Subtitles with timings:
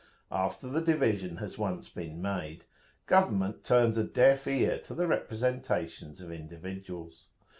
[0.31, 2.65] After the division has once been made,
[3.05, 7.27] government turns a deaf ear to the representations of individuals.